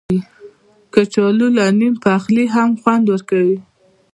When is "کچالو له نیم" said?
0.93-1.93